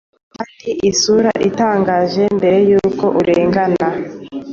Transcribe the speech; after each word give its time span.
Kandi 0.35 0.69
isura 0.89 1.31
itangaje 1.49 2.23
Mbere 2.37 2.57
yuko 2.69 3.05
urengana 3.19 3.87